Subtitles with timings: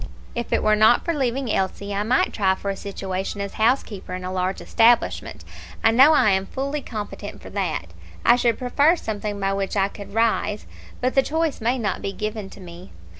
[0.33, 4.15] "If it were not for leaving Elsie, I might try for a situation as housekeeper
[4.15, 5.45] in a large establishment;
[5.83, 7.93] I know I am fully competent for that.
[8.25, 10.65] I should prefer something by which I could rise,
[11.01, 12.89] but the choice may not be given to me.